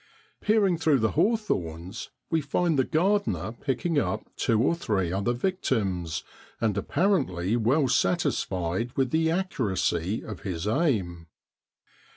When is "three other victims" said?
4.73-6.23